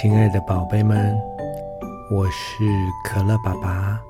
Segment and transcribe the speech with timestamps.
[0.00, 1.14] 亲爱的宝贝们，
[2.10, 2.64] 我是
[3.04, 4.00] 可乐爸爸。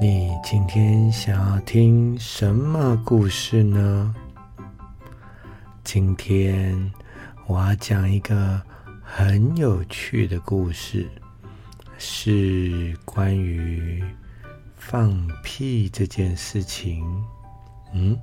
[0.00, 4.14] 你今天想要听什么故事呢？
[5.82, 6.92] 今天
[7.48, 8.62] 我要讲一个
[9.02, 11.10] 很有趣的故事，
[11.98, 14.00] 是关于
[14.76, 17.04] 放屁这件事情。
[17.92, 18.16] 嗯。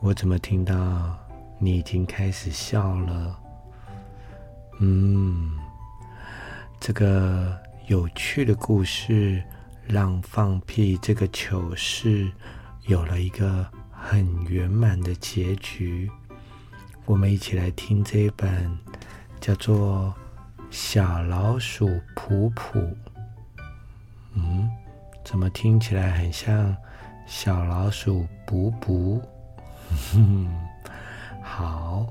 [0.00, 0.76] 我怎么听到
[1.58, 3.34] 你已经开始笑了？
[4.80, 5.58] 嗯，
[6.78, 9.42] 这个有趣的故事
[9.86, 12.30] 让放屁这个糗事
[12.86, 16.10] 有了一个很圆满的结局。
[17.06, 18.78] 我们一起来听这一本
[19.40, 20.14] 叫做
[20.70, 22.78] 《小老鼠普普》。
[24.34, 24.70] 嗯，
[25.24, 26.76] 怎么听起来很像
[27.26, 29.20] 小老鼠补补？
[30.12, 30.46] 哼，
[31.42, 32.06] 好，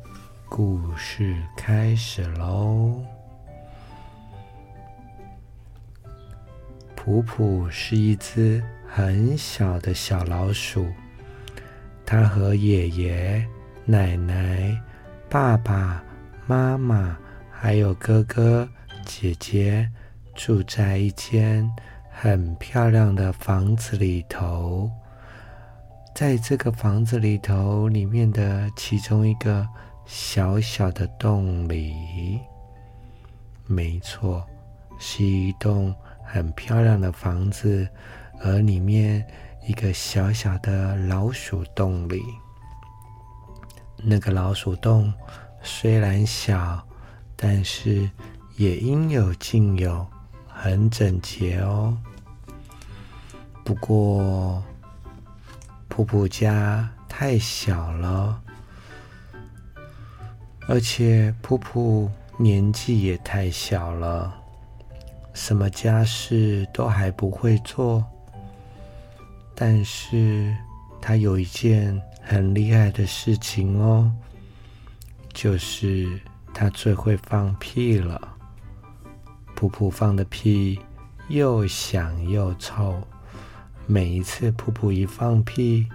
[0.49, 3.03] 故事开始喽。
[6.95, 10.87] 普普是一只很小的小老鼠，
[12.05, 13.45] 它和爷爷、
[13.85, 14.81] 奶奶、
[15.29, 16.03] 爸爸
[16.45, 17.17] 妈妈
[17.51, 18.67] 还有哥哥
[19.05, 19.89] 姐姐
[20.33, 21.69] 住在一间
[22.09, 24.89] 很漂亮的房子里头。
[26.15, 29.67] 在这个房子里头，里面的其中一个
[30.07, 32.39] 小小的洞里，
[33.65, 34.43] 没错，
[34.97, 37.87] 是一栋很漂亮的房子，
[38.39, 39.23] 而里面
[39.67, 42.23] 一个小小的老鼠洞里，
[43.97, 45.13] 那个老鼠洞
[45.61, 46.81] 虽然小，
[47.35, 48.09] 但是
[48.55, 50.07] 也应有尽有，
[50.47, 51.95] 很整洁哦。
[53.63, 54.63] 不过。
[55.89, 58.39] 普普家太小了，
[60.67, 64.33] 而且普普年纪也太小了，
[65.33, 68.03] 什么家事都还不会做。
[69.55, 70.53] 但是
[71.01, 74.11] 他有一件很厉害的事情哦，
[75.33, 76.19] 就是
[76.53, 78.35] 他最会放屁了。
[79.55, 80.77] 普普放的屁
[81.29, 83.01] 又响又臭。
[83.85, 85.87] 每一次普普一放屁，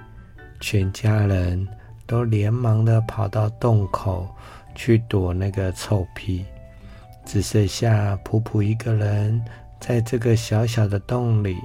[0.60, 1.68] 全家人
[2.12, 4.28] 都连忙的跑到洞口
[4.74, 6.44] 去躲那个臭屁，
[7.24, 9.42] 只剩下噗噗一个人
[9.80, 11.56] 在这个小小的洞里，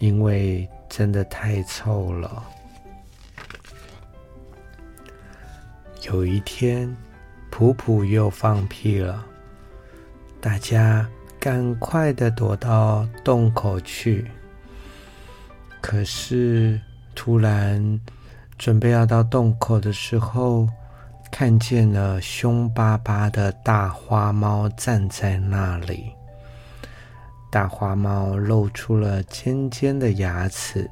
[0.00, 2.44] 因为真的太臭了。
[6.02, 6.94] 有一天，
[7.50, 9.24] 噗噗又放屁了，
[10.42, 11.08] 大家
[11.40, 14.30] 赶快的躲到洞口去。
[15.80, 16.78] 可是，
[17.14, 17.98] 突然
[18.58, 20.66] 准备要到洞口的时候，
[21.30, 26.12] 看见了凶巴巴的大花猫站在那里。
[27.50, 30.90] 大花猫露出了尖尖的牙齿，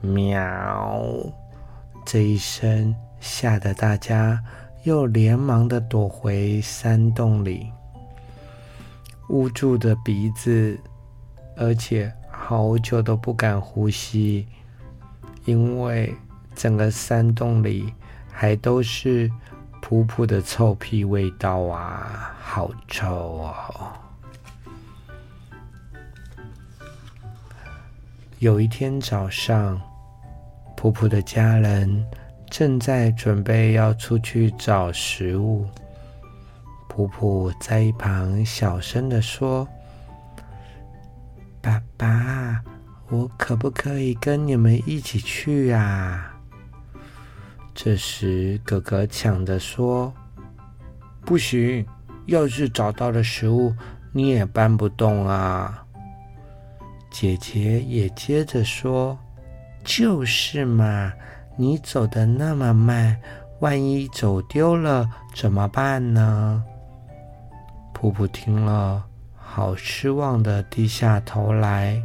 [0.00, 1.02] 喵！
[2.04, 4.42] 这一声吓得大家
[4.84, 7.70] 又连忙的躲回山洞里，
[9.28, 10.78] 捂住的鼻子，
[11.56, 12.12] 而且。
[12.36, 14.46] 好久都不敢呼吸，
[15.46, 16.14] 因为
[16.54, 17.92] 整个山洞里
[18.30, 19.28] 还都是
[19.82, 23.92] 噗噗的臭屁味道啊，好臭哦！
[28.38, 29.80] 有一天早上，
[30.76, 32.04] 噗噗的家人
[32.50, 35.66] 正在准备要出去找食物，
[36.88, 39.66] 噗噗在一旁小声的说。
[41.62, 42.62] 爸爸，
[43.08, 46.33] 我可不可以跟你们一起去啊？
[47.74, 50.12] 这时，哥哥抢着说
[51.26, 51.84] ：“不行，
[52.26, 53.74] 要是找到了食物，
[54.12, 55.84] 你也搬不动啊。”
[57.10, 59.18] 姐姐也接着说
[59.84, 61.12] ：“就是嘛，
[61.56, 63.20] 你走的那么慢，
[63.60, 66.64] 万一走丢了怎么办呢？”
[67.92, 69.04] 普普听了。
[69.46, 72.02] 好失望的低下头来。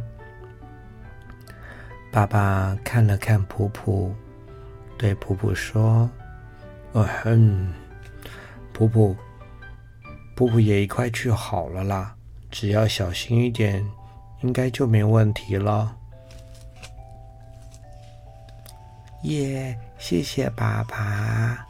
[2.12, 4.14] 爸爸看了看普普，
[5.00, 6.10] 对普普说
[6.92, 7.72] ：“哦哼，
[8.70, 9.16] 普普，
[10.36, 12.14] 普普也一块去好了啦，
[12.50, 13.82] 只要小心一点，
[14.42, 15.96] 应该就没问题了。”
[19.24, 21.66] 耶，谢谢爸爸。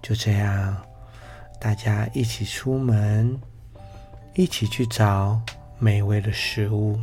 [0.00, 0.76] 就这样，
[1.60, 3.36] 大家一起出门。
[4.34, 5.40] 一起去找
[5.80, 6.96] 美味的食物，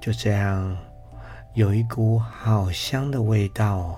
[0.00, 0.76] 就这样，
[1.54, 3.96] 有一股好香的味道哦。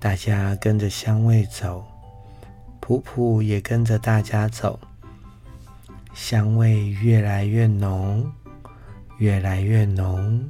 [0.00, 1.84] 大家跟着香味走，
[2.80, 4.78] 普普也跟着大家走。
[6.12, 8.30] 香味越来越浓，
[9.18, 10.44] 越来越浓，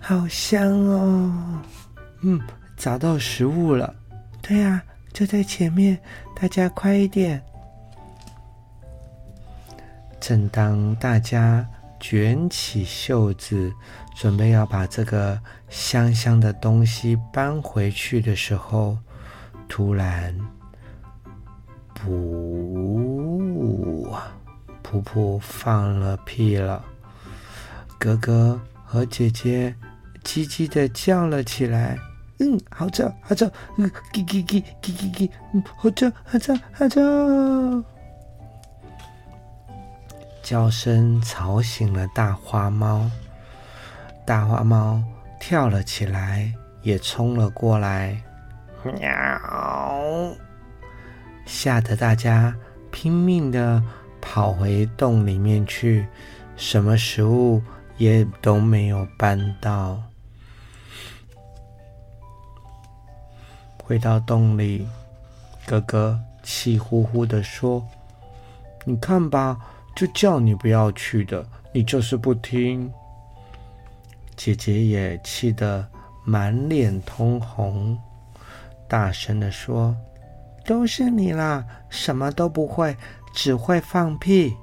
[0.00, 1.32] 好香哦！
[2.20, 2.40] 嗯，
[2.76, 3.94] 找到食物了。
[4.42, 4.82] 对呀，
[5.14, 5.98] 就在前面，
[6.38, 7.42] 大家快一点。
[10.20, 11.66] 正当大家
[11.98, 13.72] 卷起袖子，
[14.14, 18.98] 准备要把这个香香的东西搬回去的时候，
[19.68, 20.38] 突然，
[21.98, 24.06] 噗，
[24.82, 26.84] 噗噗放了屁了。
[27.98, 29.74] 哥哥和姐姐
[30.22, 31.98] 叽叽的叫了起来。
[32.38, 37.00] 嗯，好臭，好臭，嗯，叽叽叽，叽叽叽，嗯，好臭，好臭，好臭。
[40.46, 43.10] 叫声吵醒了大花猫，
[44.24, 45.02] 大花猫
[45.40, 46.52] 跳了起来，
[46.82, 48.22] 也冲了过来，
[48.84, 50.30] 喵！
[51.46, 52.54] 吓得大家
[52.92, 53.82] 拼命的
[54.20, 56.06] 跑回洞里面去，
[56.54, 57.60] 什么食物
[57.96, 60.00] 也都没有搬到。
[63.82, 64.86] 回到洞里，
[65.66, 67.84] 哥哥气呼呼的说
[68.86, 69.58] ：“你看吧，
[69.96, 72.88] 就叫你不要去的，你就是不听。”
[74.36, 75.84] 姐姐也气得
[76.22, 77.98] 满脸通红，
[78.86, 79.96] 大声的说
[80.66, 82.94] ：“都是你啦，什么都不会，
[83.32, 84.54] 只会放屁。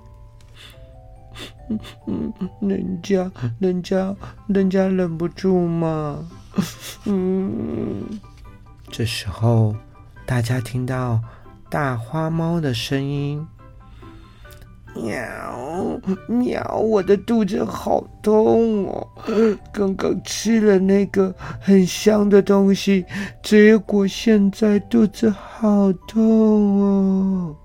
[2.62, 4.16] ”人家，人家，
[4.48, 6.30] 人家忍不住嘛。
[7.06, 8.22] 嗯。
[8.92, 9.76] 这时候，
[10.24, 11.20] 大家听到
[11.68, 13.44] 大花猫的声音
[14.96, 19.08] ：“喵喵，我的肚子好痛哦！
[19.72, 23.06] 刚刚吃了那个很香的东西，
[23.42, 26.22] 结果现在肚子好痛
[26.82, 27.56] 哦！”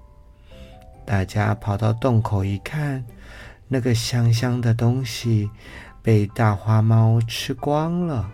[1.05, 3.05] 大家跑到洞口一看，
[3.69, 5.51] 那个香香的东西
[6.03, 8.31] 被大花猫吃光了。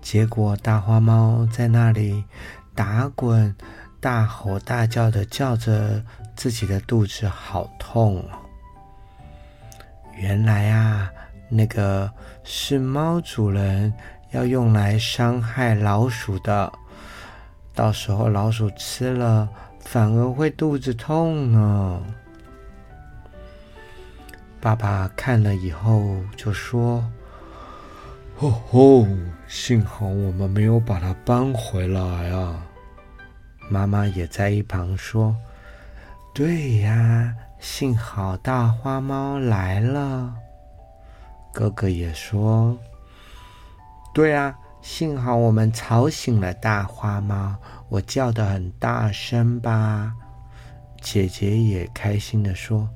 [0.00, 2.24] 结果，大花猫在那里
[2.74, 3.54] 打滚、
[4.00, 6.02] 大吼大叫的叫着，
[6.34, 8.38] 自己的肚子好痛哦。
[10.16, 11.10] 原来啊，
[11.48, 12.10] 那个
[12.42, 13.92] 是猫主人
[14.30, 16.72] 要用来伤害老鼠的，
[17.74, 19.48] 到时候老鼠吃了
[19.80, 22.02] 反而会肚子痛呢。
[24.60, 27.04] 爸爸看了以后就说。
[28.38, 29.06] 哦吼！
[29.46, 32.64] 幸好我们没有把它搬回来啊！
[33.70, 35.34] 妈妈也在一旁说
[36.34, 40.34] ：“对呀，幸好大花猫来了。”
[41.54, 42.76] 哥哥也说
[44.12, 47.54] ：“对啊，幸好我们吵醒了大花猫，
[47.88, 50.12] 我叫的很大声吧？”
[51.00, 52.88] 姐姐也开心的说。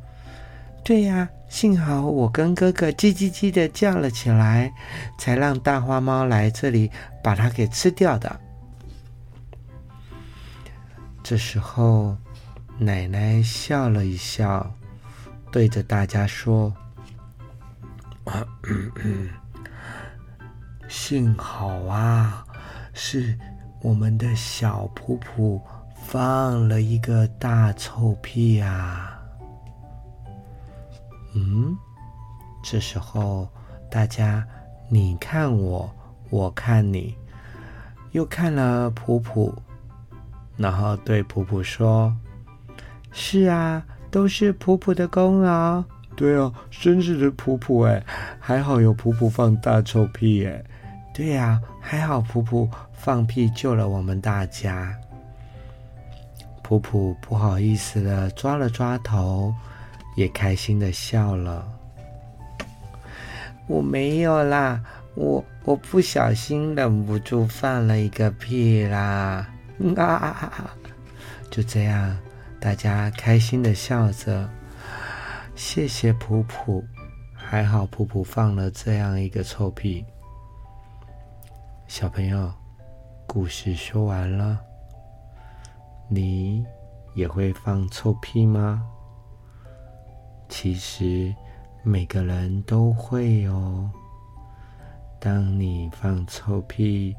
[0.83, 4.71] 对呀，幸好我跟哥哥叽叽叽的叫了起来，
[5.19, 6.91] 才让大花猫来这里
[7.23, 8.41] 把它给吃掉的。
[11.25, 12.15] 这时候，
[12.77, 14.71] 奶奶笑了一笑，
[15.51, 16.71] 对着大家说
[20.87, 22.45] ：“幸好啊，
[22.93, 23.39] 是
[23.81, 25.59] 我们的小普普
[25.97, 29.19] 放了一个大臭屁啊。”
[31.35, 31.75] 嗯，
[32.63, 33.49] 这时候
[33.91, 34.47] 大家
[34.91, 35.91] 你看我，
[36.29, 37.17] 我看你，
[38.11, 39.55] 又看了普普，
[40.57, 42.15] 然后对普普说
[43.13, 45.83] ：“是啊，都是普普的功劳。”
[46.17, 48.03] 对啊，真是的普普哎，
[48.39, 50.65] 还好有普普放大臭屁哎。
[51.13, 54.95] 对呀，还好普普放屁救了我们大家。
[56.63, 59.55] 普普不好意思的抓了抓头。
[60.17, 61.67] 也开心的笑了。
[63.67, 64.81] 我没有啦，
[65.17, 69.45] 我我不小心忍不住放了一个屁啦！
[69.97, 70.77] 啊，
[71.51, 72.17] 就这样，
[72.61, 74.49] 大家开心的笑着。
[75.57, 76.85] 谢谢普普，
[77.33, 80.05] 还好普普放了这样一个臭屁。
[81.87, 82.53] 小朋友，
[83.27, 84.59] 故事说完了，
[86.09, 86.65] 你
[87.15, 88.83] 也会放臭屁吗？
[90.49, 91.35] 其实
[91.83, 93.91] 每个人都会哦。
[95.21, 97.15] 当你放臭屁，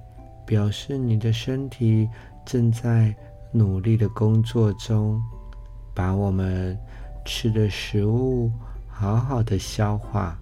[0.46, 2.10] 表示你的身体
[2.46, 3.16] 正在
[3.52, 5.22] 努力的工作中，
[5.94, 6.78] 把我们
[7.26, 8.52] 吃的食物
[8.88, 10.38] 好好的消化。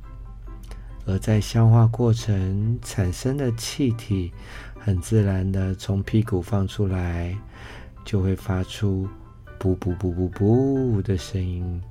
[1.06, 4.32] 而在消化过程产生的气体，
[4.80, 7.38] 很自然的从屁股放出来，
[8.06, 9.08] 就会发出
[9.60, 11.82] “噗噗噗噗噗”的声音。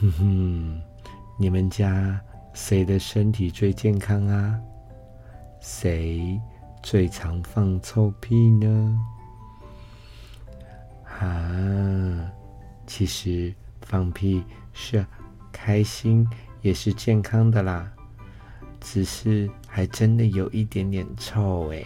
[0.00, 0.80] 哼哼，
[1.38, 2.18] 你们家
[2.54, 4.58] 谁的身体最健康啊？
[5.60, 6.40] 谁
[6.82, 8.98] 最常放臭屁呢？
[11.22, 12.32] 啊，
[12.86, 15.06] 其实放屁是
[15.52, 16.28] 开心，
[16.62, 17.90] 也是健康的啦。
[18.80, 21.84] 只是还真的有一点点臭哎，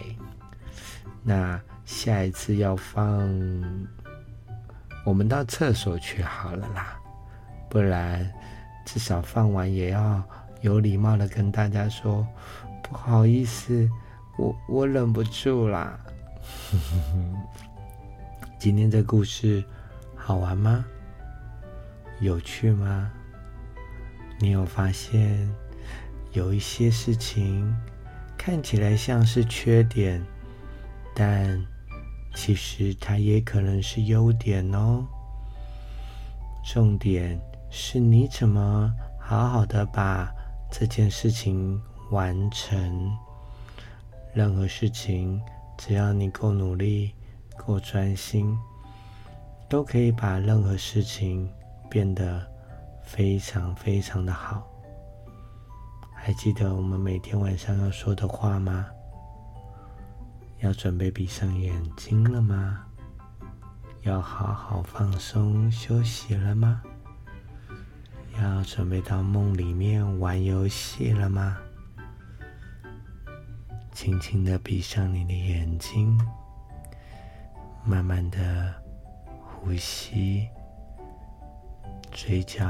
[1.21, 3.05] 那下一次要放，
[5.05, 6.99] 我们到厕所去好了啦，
[7.69, 8.27] 不然
[8.85, 10.23] 至少放完也要
[10.61, 12.25] 有礼貌的跟大家说，
[12.81, 13.87] 不好意思，
[14.39, 15.99] 我我忍不住啦。
[18.59, 19.63] 今天这故事
[20.15, 20.83] 好玩吗？
[22.19, 23.11] 有趣吗？
[24.39, 25.47] 你有发现？
[26.33, 27.71] 有一些事情
[28.35, 30.25] 看起来像是缺点，
[31.13, 31.63] 但
[32.33, 35.05] 其实它也可能是优点哦。
[36.65, 40.33] 重点是你怎么好好的把
[40.71, 43.11] 这件事情完成。
[44.33, 45.39] 任何事情，
[45.77, 47.13] 只要你够努力、
[47.57, 48.57] 够专心，
[49.67, 51.51] 都可以把任何事情
[51.89, 52.45] 变得
[53.03, 54.65] 非常非常的好。
[56.13, 58.85] 还记得我们每天晚上要说的话吗？
[60.59, 62.83] 要准备闭上眼睛了吗？
[64.01, 66.81] 要好好放松休息了吗？
[68.39, 71.57] 要准备到梦里面玩游戏了吗？
[73.91, 76.19] 轻轻的闭上你的眼睛，
[77.87, 78.73] 慢慢的
[79.45, 80.45] 呼吸，
[82.11, 82.67] 嘴角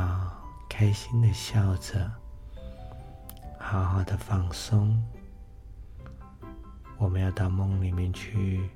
[0.70, 2.12] 开心的笑着。
[3.58, 5.04] 好好的放松，
[7.00, 8.70] 我们要到梦里面去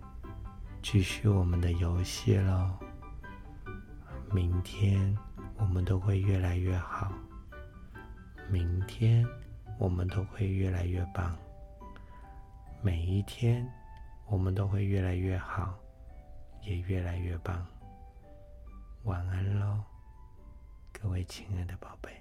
[0.81, 2.71] 继续我们的游戏喽。
[4.31, 5.15] 明天
[5.57, 7.13] 我们都会越来越好，
[8.49, 9.23] 明天
[9.77, 11.37] 我们都会越来越棒。
[12.81, 13.63] 每一天
[14.25, 15.77] 我们都会越来越好，
[16.61, 17.65] 也越来越棒。
[19.03, 19.83] 晚安喽，
[20.93, 22.11] 各位亲爱的宝贝。